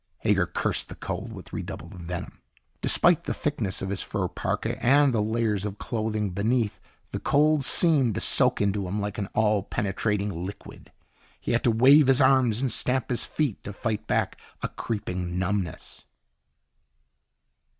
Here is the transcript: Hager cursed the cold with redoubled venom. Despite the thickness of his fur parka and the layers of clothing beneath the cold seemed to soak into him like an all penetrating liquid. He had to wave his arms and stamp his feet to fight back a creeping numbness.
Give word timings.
Hager 0.21 0.47
cursed 0.47 0.89
the 0.89 0.95
cold 0.95 1.31
with 1.31 1.53
redoubled 1.53 1.93
venom. 1.93 2.41
Despite 2.81 3.25
the 3.25 3.35
thickness 3.35 3.83
of 3.83 3.89
his 3.89 4.01
fur 4.01 4.27
parka 4.27 4.83
and 4.83 5.13
the 5.13 5.21
layers 5.21 5.63
of 5.63 5.77
clothing 5.77 6.31
beneath 6.31 6.79
the 7.11 7.19
cold 7.19 7.63
seemed 7.63 8.15
to 8.15 8.19
soak 8.21 8.61
into 8.61 8.87
him 8.87 8.99
like 8.99 9.19
an 9.19 9.27
all 9.35 9.61
penetrating 9.61 10.43
liquid. 10.43 10.91
He 11.39 11.51
had 11.51 11.63
to 11.65 11.69
wave 11.71 12.07
his 12.07 12.19
arms 12.19 12.61
and 12.61 12.71
stamp 12.71 13.11
his 13.11 13.25
feet 13.27 13.63
to 13.63 13.73
fight 13.73 14.07
back 14.07 14.41
a 14.63 14.69
creeping 14.69 15.37
numbness. 15.37 16.03